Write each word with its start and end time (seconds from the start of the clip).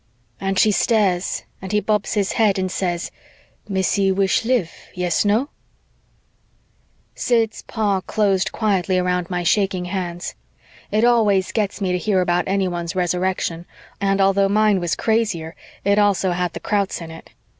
_'and 0.39 0.57
she 0.57 0.71
stares 0.71 1.43
and 1.61 1.71
he 1.71 1.79
bobs 1.79 2.15
his 2.15 2.31
head 2.31 2.57
and 2.57 2.71
says, 2.71 3.11
'Missy 3.69 4.11
wish 4.11 4.43
live, 4.43 4.71
yes, 4.95 5.23
no?'" 5.23 5.49
Sid's 7.13 7.61
paw 7.61 8.01
closed 8.01 8.51
quietly 8.51 8.97
around 8.97 9.29
my 9.29 9.43
shaking 9.43 9.85
hands. 9.85 10.33
It 10.89 11.03
always 11.03 11.51
gets 11.51 11.81
me 11.81 11.91
to 11.91 11.99
hear 11.99 12.19
about 12.19 12.45
anyone's 12.47 12.95
Resurrection, 12.95 13.67
and 14.01 14.19
although 14.19 14.49
mine 14.49 14.79
was 14.79 14.95
crazier, 14.95 15.55
it 15.85 15.99
also 15.99 16.31
had 16.31 16.53
the 16.53 16.59
Krauts 16.59 16.99
in 16.99 17.11
it. 17.11 17.29